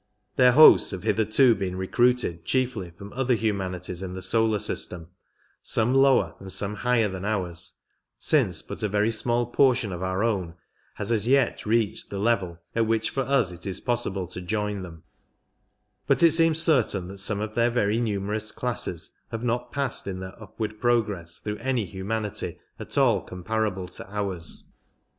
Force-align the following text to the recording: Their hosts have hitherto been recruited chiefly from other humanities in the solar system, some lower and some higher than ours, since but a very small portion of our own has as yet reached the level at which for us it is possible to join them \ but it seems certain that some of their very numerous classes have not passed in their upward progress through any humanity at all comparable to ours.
Their 0.35 0.53
hosts 0.53 0.89
have 0.89 1.03
hitherto 1.03 1.53
been 1.53 1.75
recruited 1.75 2.43
chiefly 2.43 2.89
from 2.89 3.13
other 3.13 3.35
humanities 3.35 4.01
in 4.01 4.13
the 4.13 4.21
solar 4.23 4.57
system, 4.57 5.11
some 5.61 5.93
lower 5.93 6.33
and 6.39 6.51
some 6.51 6.77
higher 6.77 7.07
than 7.07 7.23
ours, 7.23 7.77
since 8.17 8.63
but 8.63 8.81
a 8.81 8.87
very 8.89 9.11
small 9.11 9.45
portion 9.45 9.91
of 9.91 10.01
our 10.01 10.23
own 10.23 10.55
has 10.95 11.11
as 11.11 11.27
yet 11.27 11.67
reached 11.67 12.09
the 12.09 12.17
level 12.17 12.57
at 12.75 12.87
which 12.87 13.11
for 13.11 13.21
us 13.21 13.51
it 13.51 13.67
is 13.67 13.79
possible 13.79 14.25
to 14.25 14.41
join 14.41 14.81
them 14.81 15.03
\ 15.55 16.07
but 16.07 16.23
it 16.23 16.31
seems 16.31 16.59
certain 16.59 17.07
that 17.09 17.19
some 17.19 17.39
of 17.39 17.53
their 17.53 17.69
very 17.69 17.99
numerous 17.99 18.51
classes 18.51 19.11
have 19.29 19.43
not 19.43 19.71
passed 19.71 20.07
in 20.07 20.19
their 20.19 20.33
upward 20.41 20.79
progress 20.81 21.37
through 21.37 21.57
any 21.59 21.85
humanity 21.85 22.57
at 22.79 22.97
all 22.97 23.21
comparable 23.21 23.87
to 23.87 24.11
ours. 24.11 24.73